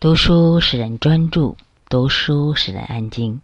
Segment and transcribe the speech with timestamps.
[0.00, 1.56] 读书使人专注，
[1.88, 3.40] 读书使人安静，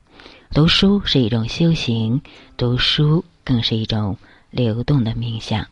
[0.52, 2.22] 读书是一种修行，
[2.56, 4.18] 读书更是一种
[4.52, 5.66] 流动的冥想。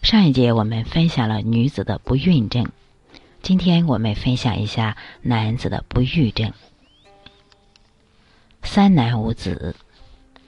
[0.00, 2.72] 上一节我们分享了女子的不孕症，
[3.42, 6.54] 今天我们分享一下男子的不育症。
[8.62, 9.76] 三男五子，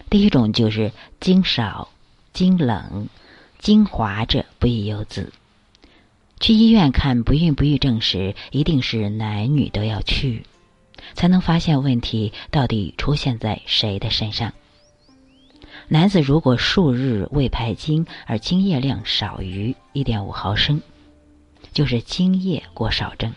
[0.08, 0.90] 第一种就是
[1.20, 1.90] 精少、
[2.32, 3.10] 精冷、
[3.58, 5.30] 精华者不宜有子。
[6.40, 10.44] 去医院看不孕不育症时，一定是男女都要去，
[11.12, 14.52] 才能发现问题到底出现在谁的身上。
[15.86, 20.80] 男子如果数日未排精，而精液量少于一点五毫升，
[21.74, 23.34] 就是精液过少症。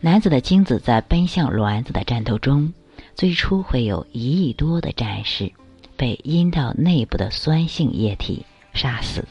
[0.00, 2.74] 男子的精子在奔向卵子的战斗中，
[3.14, 5.52] 最初会有一亿多的战士
[5.96, 9.24] 被阴道内部的酸性液体杀死。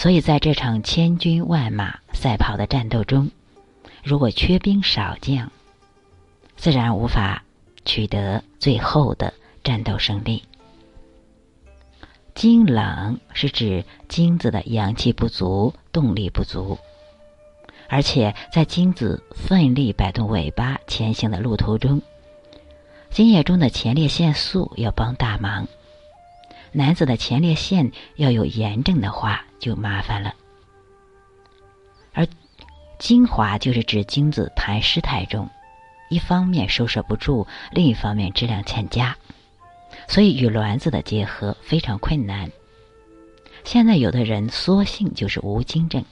[0.00, 3.30] 所以，在这场千军万马赛跑的战斗中，
[4.02, 5.52] 如果缺兵少将，
[6.56, 7.44] 自然无法
[7.84, 10.42] 取得最后的战斗胜利。
[12.34, 16.78] 精冷是指精子的阳气不足、动力不足，
[17.86, 22.00] 而且在精子奋力摆动尾巴前行的路途中，
[23.10, 25.68] 精液中的前列腺素要帮大忙。
[26.72, 30.34] 男子的前列腺要有炎症的话，就麻烦了。
[32.12, 32.26] 而
[32.98, 35.48] 精华就是指精子排湿太重，
[36.10, 39.16] 一方面收摄不住，另一方面质量欠佳，
[40.06, 42.50] 所以与卵子的结合非常困难。
[43.64, 46.04] 现在有的人缩性就是无精症，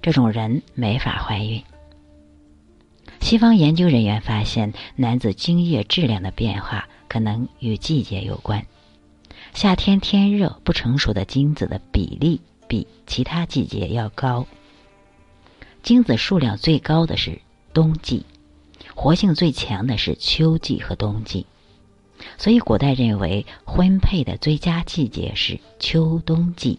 [0.00, 1.62] 这种人没法怀孕。
[3.20, 8.64] 西方研究人员发现，男子精液质量的变化可能与季节有关。
[9.56, 14.46] 夏天天热，不成熟的精子的比例比其他季节要高。
[15.82, 17.40] 精子数量最高的是
[17.72, 18.26] 冬季，
[18.94, 21.46] 活性最强的是秋季和冬季。
[22.36, 26.78] 所以古代认为婚配的最佳季节是秋冬季。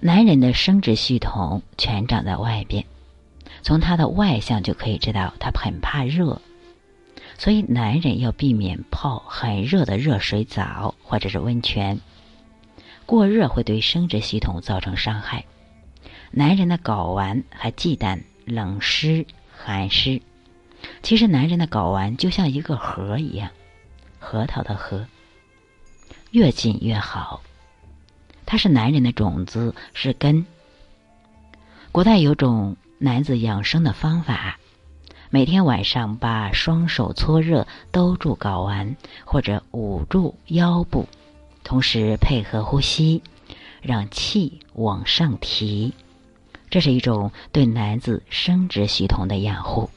[0.00, 2.84] 男人的生殖系统全长在外边，
[3.62, 6.42] 从他的外相就可以知道他很怕热。
[7.42, 12.00] 所以，男人要避免泡很热的热水澡或者是温泉。
[13.04, 15.44] 过热会对生殖系统造成伤害。
[16.30, 20.22] 男人的睾丸还忌惮冷湿、寒湿。
[21.02, 23.50] 其实，男人的睾丸就像一个核一样，
[24.20, 25.04] 核桃的核，
[26.30, 27.42] 越紧越好。
[28.46, 30.46] 它是男人的种子，是根。
[31.90, 34.60] 古代有种男子养生的方法。
[35.34, 38.94] 每天晚上把双手搓热，兜住睾丸
[39.24, 41.08] 或者捂住腰部，
[41.64, 43.22] 同时配合呼吸，
[43.80, 45.94] 让气往上提。
[46.68, 49.88] 这是一种对男子生殖系统的养护。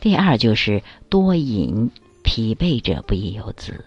[0.00, 1.92] 第二就是多饮，
[2.24, 3.84] 疲惫者不宜有子。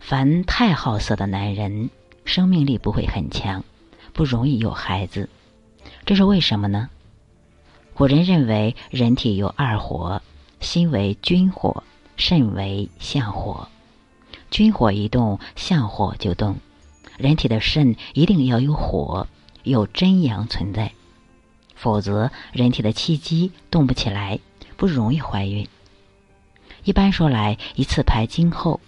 [0.00, 1.88] 凡太好色的男人，
[2.26, 3.64] 生命力不会很强，
[4.12, 5.30] 不容易有孩子。
[6.04, 6.90] 这是为什么呢？
[7.98, 10.22] 古人认为，人体有二火，
[10.60, 11.82] 心为君火，
[12.16, 13.66] 肾为相火。
[14.52, 16.58] 君火一动，相火就动。
[17.16, 19.26] 人体的肾一定要有火，
[19.64, 20.92] 有真阳存在，
[21.74, 24.38] 否则人体的气机动不起来，
[24.76, 25.66] 不容易怀孕。
[26.84, 28.78] 一般说来，一次排精后，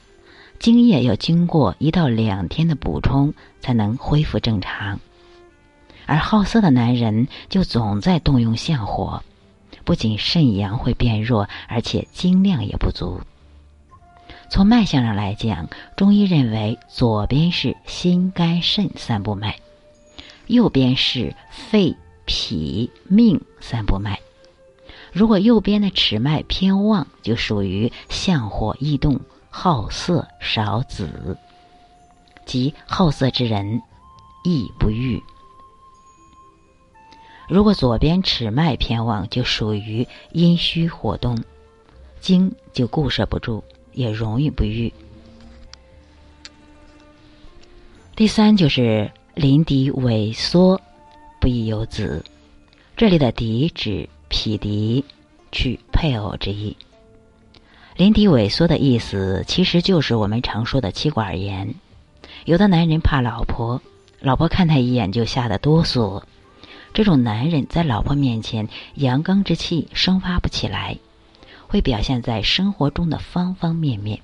[0.61, 5.01] 精液要经过一到两天的补充，才能恢复正常。
[6.11, 9.23] 而好色的男人就总在动用相火，
[9.85, 13.21] 不仅肾阳会变弱，而且精量也不足。
[14.51, 19.55] 从脉象上来讲，中医认为左边是心肝肾三部脉，
[20.49, 24.19] 右边是肺脾命三部脉。
[25.13, 31.39] 如果右边的尺脉偏旺，就属于相火易动、好色少子，
[32.47, 33.81] 即好色之人
[34.43, 35.23] 易不育。
[37.51, 41.37] 如果左边尺脉偏旺，就属于阴虚火动，
[42.21, 43.61] 精就固摄不住，
[43.93, 44.93] 也容易不育。
[48.15, 50.81] 第三就是临敌萎缩，
[51.41, 52.25] 不宜有子。
[52.97, 55.05] 这里的“敌”指匹敌，
[55.51, 56.77] 取配偶之意。
[57.97, 61.75] 临敌萎缩的意思，其实就是我们常说的妻管严。
[62.45, 63.83] 有的男人怕老婆，
[64.21, 66.23] 老婆看他一眼就吓得哆嗦。
[66.93, 70.99] 这种男人在老婆面前阳刚之气生发不起来，
[71.69, 74.21] 会表现在生活中的方方面面。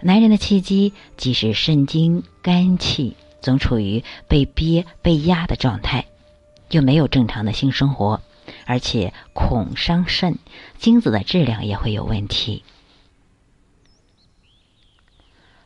[0.00, 6.04] 男人的气机即是肾精、肝气、总处于被憋、被压的状态，
[6.68, 8.20] 就没有正常的性生活，
[8.66, 10.38] 而且恐伤肾，
[10.78, 12.62] 精子的质量也会有问题。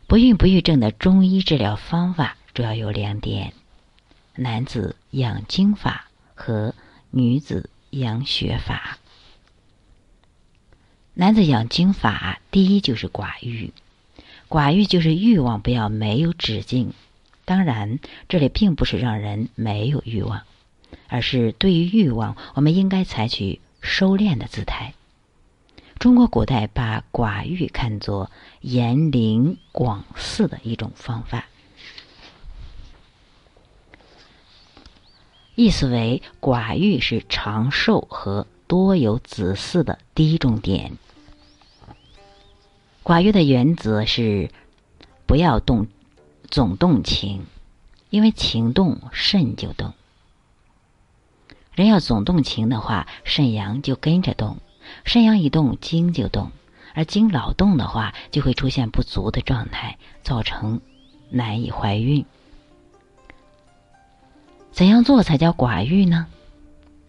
[0.06, 3.52] 不孕不育症的中医治疗方法主要有两点：
[4.36, 6.74] 男子养精法和
[7.10, 8.98] 女子养血法。
[11.14, 13.72] 男子养精法，第一就是寡欲，
[14.48, 16.92] 寡欲就是欲望不要没有止境。
[17.44, 17.98] 当然，
[18.28, 20.42] 这里并不是让人没有欲望，
[21.08, 24.94] 而是对于欲望，我们应该采取收敛的姿态。
[25.98, 28.30] 中国古代把寡欲看作
[28.62, 31.44] 严灵广祀的一种方法，
[35.54, 40.98] 意思为寡欲是长寿和多有子嗣的第一重点。
[43.02, 44.50] 寡欲的原则是
[45.26, 45.86] 不要动。
[46.50, 47.46] 总动情，
[48.08, 49.92] 因为情动肾就动。
[51.74, 54.56] 人要总动情的话，肾阳就跟着动，
[55.04, 56.50] 肾阳一动，精就动，
[56.92, 60.80] 而精老动的话，就会出现不足的状态，造成
[61.30, 62.26] 难以怀孕。
[64.72, 66.26] 怎样做才叫寡欲呢？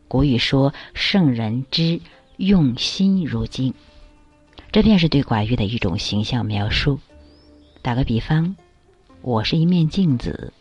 [0.07, 2.01] 古语说：“圣人之
[2.37, 3.73] 用心如镜。”
[4.71, 6.99] 这便是对寡欲的一种形象描述。
[7.81, 8.55] 打个比方。
[9.23, 10.51] 我是一面镜子，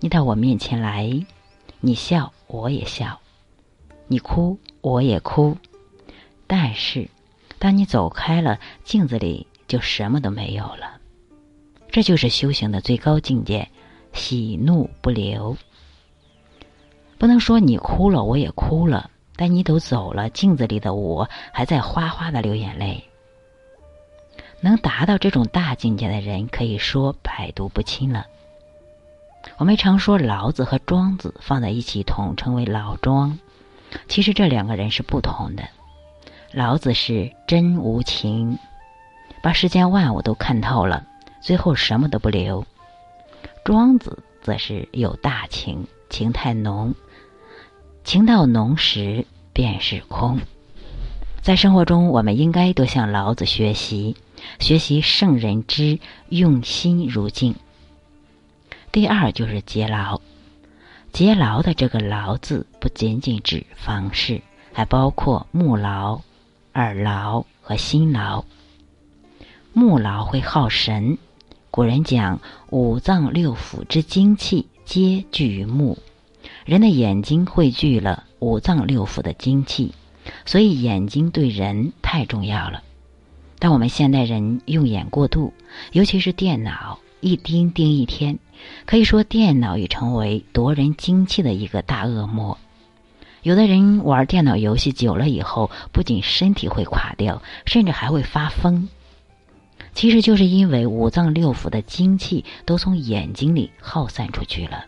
[0.00, 1.24] 你到我面前来，
[1.80, 3.18] 你笑我也笑，
[4.08, 5.56] 你哭我也哭。
[6.46, 7.08] 但是，
[7.58, 11.00] 当你走开了，镜子里就什么都没有了。
[11.90, 13.70] 这就是修行的最高境界：
[14.12, 15.56] 喜怒不留。
[17.18, 23.02] 不能说你哭了我也哭了，但你都走了，镜子里的我还在哗哗的流眼泪。
[24.60, 28.26] 能达到这种大境界的人，可以说百毒不侵了。
[29.56, 33.38] 我们常说老子和庄子放在一起统称为老庄，
[34.08, 35.62] 其实这两个人是不同的。
[36.52, 38.58] 老子是真无情，
[39.42, 41.04] 把世间万物都看透了，
[41.40, 42.64] 最后什么都不留；
[43.64, 46.92] 庄子则是有大情，情太浓，
[48.08, 50.40] 情到浓时便是空。
[51.42, 54.16] 在生活中，我们应该多向老子学习。
[54.58, 55.98] 学习圣人之
[56.30, 57.54] 用心如镜。
[58.90, 60.22] 第二就是节劳，
[61.12, 64.40] 节劳的这个“劳”字不仅仅指房事，
[64.72, 66.22] 还包括目劳、
[66.72, 68.42] 耳劳和心劳。
[69.74, 71.18] 目劳会耗神，
[71.70, 72.40] 古人讲
[72.70, 75.98] 五脏六腑之精气皆聚于目，
[76.68, 79.94] 人的眼睛汇聚了五脏六腑的精气，
[80.44, 82.82] 所以眼睛对人太重要了。
[83.58, 85.54] 但我们现代人用眼过度，
[85.92, 88.38] 尤其是电脑，一盯盯一天，
[88.84, 92.58] 可以说电脑已成为夺人精气的一个大恶魔。
[93.42, 98.90] 有的人玩电脑游戏久了以后，不仅身体会垮掉，甚至还会发疯。
[99.94, 104.84] 其实就是因为五脏六腑的精气都从眼睛里耗散出去了。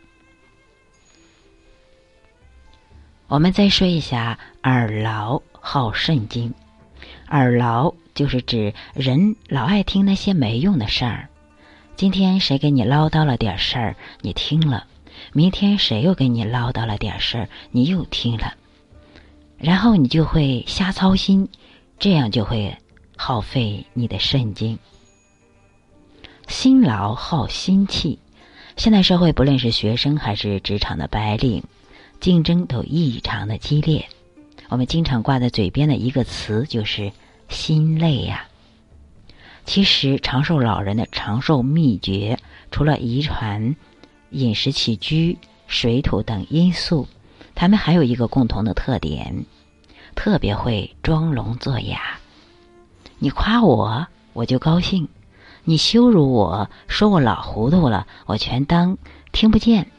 [3.30, 6.52] 我们再说一下耳劳耗肾经，
[7.28, 7.94] 耳劳。
[8.12, 11.28] 就是指人老爱听那些没用的事儿。
[11.94, 14.82] 今天谁给你唠叨了点事儿，你听了；
[15.32, 18.54] 明天谁又给你唠叨了点事儿，你又听了。
[19.58, 21.48] 然后你就会瞎操心，
[22.00, 22.76] 这样就会
[23.16, 24.76] 耗费你的肾精。
[26.48, 28.18] 辛劳耗心气。
[28.76, 31.62] 现代社会，不论是学生还是职场的白领，
[32.20, 34.06] 竞争都异常的激烈。
[34.68, 37.10] 我们经常挂在嘴边的一个词就是。
[37.50, 38.44] 心累呀！
[39.64, 42.38] 其实长寿老人的长寿秘诀，
[42.70, 43.74] 除了遗传、
[44.30, 45.36] 饮食起居、
[45.66, 47.08] 水土等因素，
[47.56, 49.46] 他们还有一个共同的特点：
[50.14, 52.20] 特别会装聋作哑。
[53.18, 55.08] 你夸我，我就高兴；
[55.64, 58.96] 你羞辱我说我老糊涂了，我全当
[59.32, 59.90] 听不见。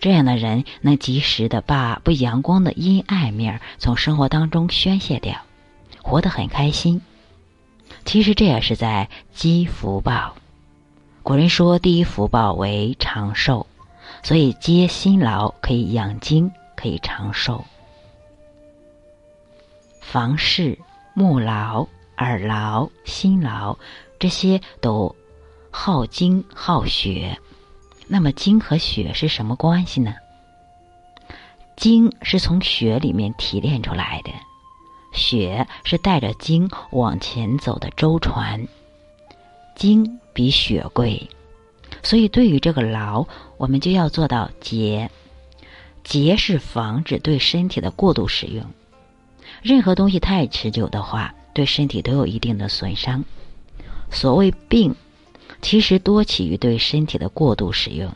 [0.00, 5.36] 这样的人能及时的把不阳光的阴暗面从生活当中宣泄掉。
[6.00, 7.02] 活得很开心，
[8.04, 10.34] 其实这也是在积福报。
[11.22, 13.66] 古人说第一福报为长寿，
[14.22, 17.62] 所以皆辛劳可以养精，可以长寿。
[20.00, 20.78] 房事、
[21.12, 21.86] 目劳、
[22.16, 23.76] 耳劳、心劳，
[24.18, 25.14] 这些都
[25.70, 27.38] 耗精耗血。
[28.08, 30.14] 那么精和血是什么关系呢？
[31.76, 34.30] 精是从血里面提炼出来的。
[35.12, 38.66] 血是带着精往前走的舟船，
[39.74, 41.28] 精比血贵，
[42.02, 45.10] 所以对于这个劳，我们就要做到节。
[46.04, 48.64] 节是防止对身体的过度使用。
[49.62, 53.24] 任何东西太持久的话，对身体都有一定的损伤。
[54.10, 54.94] 所谓病，
[55.60, 58.14] 其实多起于对身体的过度使用。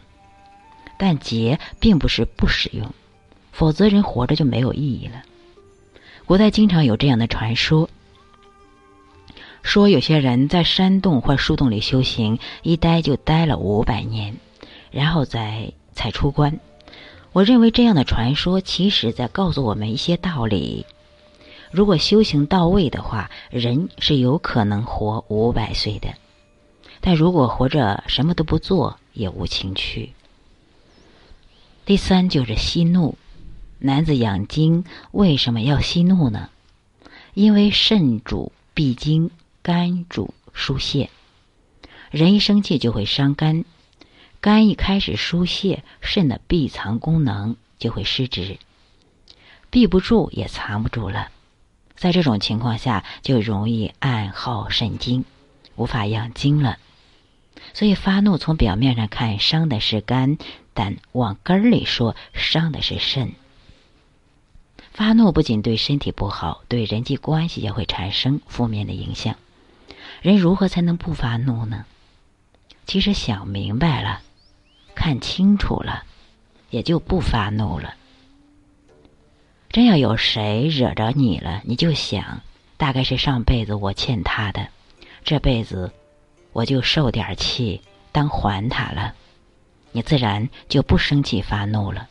[0.99, 2.95] 但节并不是不使用，
[3.51, 5.23] 否则人活着就没有意义了。
[6.27, 7.89] 古代经常有这样的传说，
[9.63, 14.37] 说有些人在山洞或树洞里修行，一待就待了五百年，
[14.93, 16.61] 然后再才出关。
[17.33, 20.87] 我认为这样的传说，其实在告诉我们一些道理。
[21.73, 26.11] 如果修行到位的话，人是有可能活五百岁的；
[27.05, 30.13] 但如果活着什么都不做，也无情趣。
[31.85, 33.19] 第三就是息怒，
[33.81, 36.49] 男子养精为什么要息怒呢？
[37.35, 39.33] 因为肾主闭经，
[39.63, 41.11] 肝主疏泄。
[42.13, 43.65] 人一生气就会伤肝，
[44.41, 48.59] 肝一开始疏泄，肾的闭藏功能就会失职，
[49.71, 51.31] 闭不住也藏不住了。
[51.97, 55.25] 在这种情况下，就容易暗耗肾精，
[55.75, 56.79] 无法养精了。
[57.75, 60.39] 所以发怒从表面上看伤的是肝。
[60.75, 63.33] 但往根儿里说，伤的是肾。
[64.93, 69.37] 发怒不仅对身体不好，对人际关系也会产生负面的影响。
[70.23, 71.85] 人如何才能不发怒呢？
[72.87, 74.23] 其实想明白了，
[74.95, 76.05] 看清楚了，
[76.71, 77.95] 也就不发怒了。
[79.69, 82.41] 真要有谁惹着你了，你就想，
[82.77, 84.69] 大概是上辈子我欠他的，
[85.25, 85.93] 这辈子
[86.53, 87.81] 我就受点气，
[88.13, 89.15] 当还他了。
[89.93, 92.09] 你自然就不生气发怒了。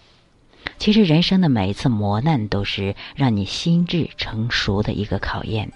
[0.77, 5.71] 其实人生的每一次磨难都是让你心智成熟的一个考验，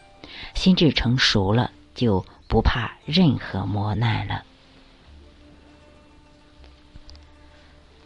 [0.53, 4.43] 心智成熟了就不怕任何磨难了。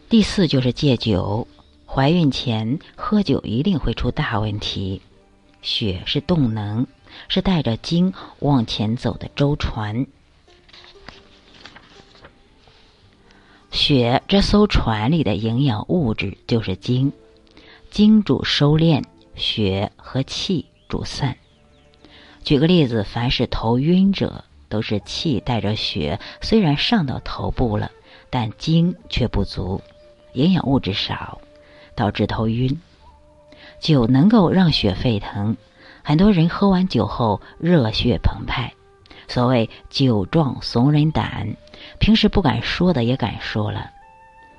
[0.08, 1.46] 第四就是戒酒，
[1.86, 5.02] 怀孕前喝酒一定会出大问题。
[5.62, 6.86] 血是动能，
[7.28, 10.06] 是带着精往前走的舟船。
[13.70, 17.12] 血这艘船里的营养物质就是精，
[17.90, 19.04] 精主收敛，
[19.36, 21.36] 血和气主散。
[22.42, 27.92] 举个例子，凡是头晕者，都是气带着血，虽然上到头部了，
[28.28, 29.80] 但精却不足，
[30.32, 31.40] 营养物质少，
[31.94, 32.80] 导致头晕。
[33.78, 35.56] 酒能够让血沸腾，
[36.02, 38.72] 很多人喝完酒后热血澎湃。
[39.28, 41.56] 所谓酒壮怂人胆，
[42.00, 43.88] 平时不敢说的也敢说了。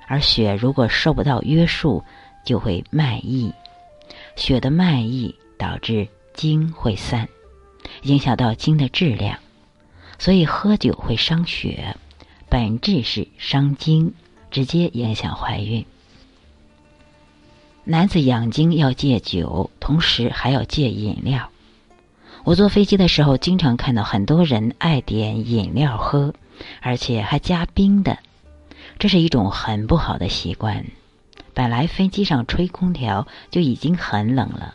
[0.06, 2.02] 而血如果受不到约束，
[2.44, 3.52] 就会慢溢。
[4.36, 7.28] 血的慢溢导致精会散，
[8.02, 9.38] 影响到精的质量。
[10.18, 11.96] 所以喝酒会伤血，
[12.48, 14.14] 本质是伤精，
[14.50, 15.84] 直接影响怀孕。
[17.84, 21.50] 男子养精要戒酒，同时还要戒饮料。
[22.44, 26.32] 我坐飞机的时候，经常看到很多人爱点饮料喝，
[26.80, 28.18] 而且还加冰的，
[28.98, 30.84] 这是一种很不好的习惯。
[31.54, 34.74] 本来飞机上吹空调就已经很冷了，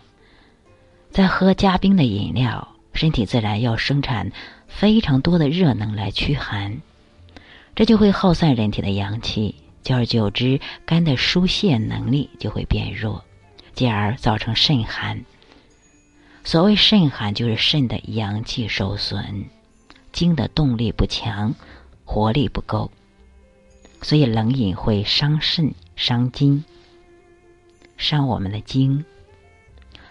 [1.12, 4.32] 再喝加冰的饮料，身体自然要生产
[4.68, 6.80] 非常多的热能来驱寒，
[7.76, 13.24] 这就会耗散人体的阳气，久而久之，肝的疏泄能力就会变弱，
[13.74, 15.26] 进而造成肾寒。
[16.44, 19.46] 所谓肾寒，就是肾的阳气受损，
[20.18, 21.54] 精的动力不强，
[22.04, 22.90] 活力不够，
[24.02, 26.66] 所以冷饮会伤肾、伤筋、
[27.98, 29.06] 伤我们的精。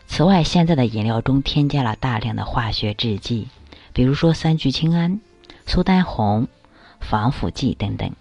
[0.07, 3.49] 此外，现在的饮料中添加了大量的化学制剂，
[3.93, 5.21] 比如说三聚氰胺、
[5.67, 6.47] 苏丹红、
[7.01, 8.13] 防腐剂等等。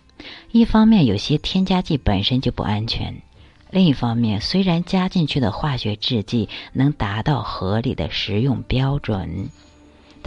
[0.52, 3.22] 一方面，有些添加剂本身就不安全。
[3.70, 9.52] 另一方面，虽然加进去的化学制剂能达到合理的食用标准，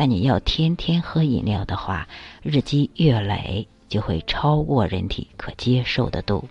[0.00, 2.06] 但你要天天喝饮料的话，
[2.40, 6.48] 日积月累就会超过人体可接受的度。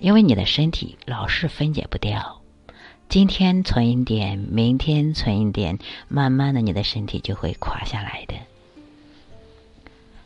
[0.00, 2.42] 因为你的身体老是分解不掉，
[3.08, 8.34] 今天存一点，明天存一点，慢慢的你的身体就会垮下来的。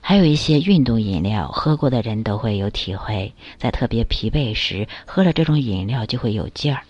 [0.01, 6.83] 还有一些运动饮料，喝过的人都会有体会，在特别疲惫时喝了这种饮料就会有劲儿。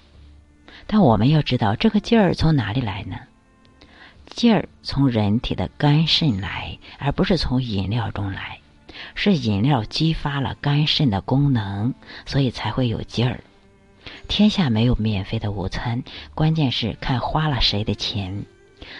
[0.86, 3.18] 但我们要知道，这个劲儿从哪里来呢？
[4.34, 8.58] 劲儿从人体的肝肾来，而不是从饮料中来。
[9.14, 11.94] 是饮料激发了肝肾的功能，
[12.26, 13.40] 所以才会有劲儿。
[14.26, 16.02] 天下没有免费的午餐，
[16.34, 18.44] 关键是看花了谁的钱。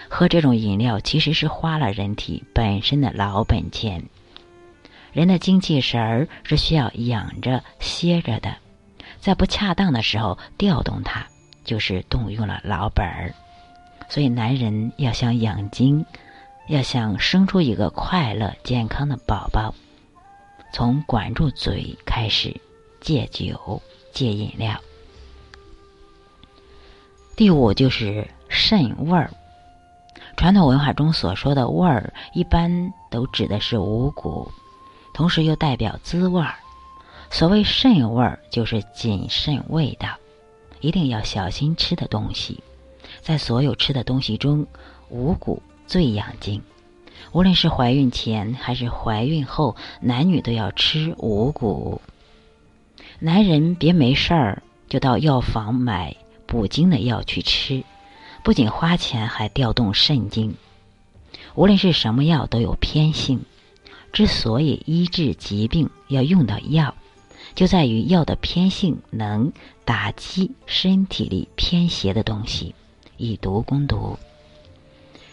[0.09, 4.05] 喝这种饮料其实是花了人体本身的老本钱。
[5.13, 8.57] 人的精气神儿是需要养着、歇着的，
[9.19, 11.27] 在不恰当的时候调动它，
[11.65, 13.35] 就是动用了老本儿。
[14.15, 16.07] 所以，男人要想养精，
[16.69, 19.75] 要想生出一个快乐、健康的宝宝，
[20.73, 22.55] 从管住嘴开始，
[23.01, 24.81] 戒酒、戒饮料。
[27.35, 29.33] 第五就是肾味儿。
[30.37, 34.49] 传统文化中所说的味儿，一般都指的是五谷，
[35.13, 36.55] 同时又代表滋味儿。
[37.33, 40.09] 所谓肾味儿，就是谨慎味道，
[40.79, 42.63] 一定要小心吃的东西。
[43.25, 44.67] 在所有吃的东西中，
[45.09, 46.61] 五谷最养精。
[47.33, 52.03] 无论是怀孕前还是怀孕后，男女都要吃五谷。
[53.21, 56.15] 男人别没事儿就到药房买
[56.45, 57.83] 补精的药去吃。
[58.43, 60.55] 不仅花钱，还调动肾精。
[61.55, 63.41] 无论是什么药，都有偏性。
[64.13, 66.95] 之所以医治疾病要用到药，
[67.55, 69.51] 就在于药的偏性能
[69.87, 72.75] 打击身体里偏邪的东西，
[73.17, 74.19] 以毒攻毒。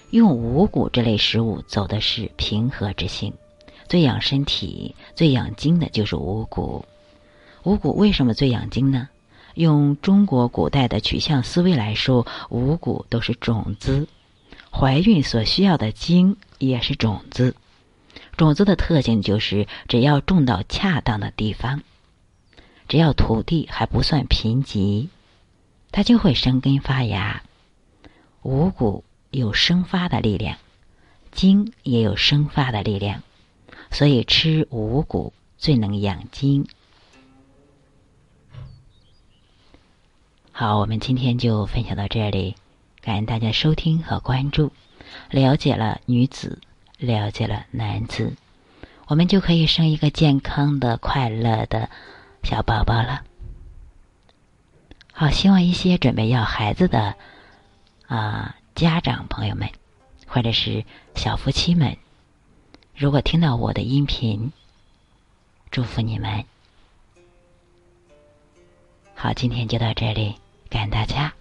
[0.09, 3.33] 用五谷这类食物，走的是平和之性。
[3.87, 6.85] 最养身体、最养精的就是五谷。
[7.63, 9.09] 五谷为什么最养精呢？
[9.55, 14.07] 用中国古代的取向思维来说，五谷都是种子，
[14.71, 17.53] 怀孕所需要的精也是种子。
[18.37, 21.83] 种子的特性就是，只要种到恰当的地方，
[22.87, 25.09] 只要土地还不算贫瘠，
[25.91, 27.43] 它就会生根发芽。
[28.43, 30.57] 五谷有生发的力量，
[31.31, 33.21] 精也有生发的力量，
[33.91, 36.67] 所以吃五谷最能养精。
[40.51, 42.55] 好，我们今天就分享到这里，
[43.01, 44.71] 感恩大家收听和关注。
[45.29, 46.59] 了解了女子，
[46.97, 48.35] 了解了男子，
[49.07, 51.89] 我们就可以生一个健康的、快乐的
[52.43, 53.23] 小宝宝了。
[55.13, 57.15] 好，希望一些准备要孩子的
[58.11, 59.69] 啊家长朋友们，
[60.27, 60.83] 或者是
[61.15, 61.97] 小夫妻们，
[62.93, 64.51] 如果听到我的音频，
[65.71, 66.43] 祝福你们。
[69.15, 70.35] 好，今天就到这里。
[70.69, 71.33] 感恩大家。